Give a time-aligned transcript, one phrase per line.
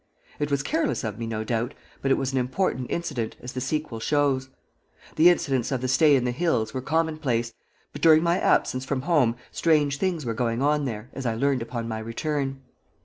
[0.39, 3.61] It was careless of me, no doubt, but it was an important incident, as the
[3.61, 4.49] sequel shows.
[5.15, 7.53] The incidents of the stay in the hills were commonplace,
[7.93, 11.61] but during my absence from home strange things were going on there, as I learned
[11.61, 12.61] upon my return.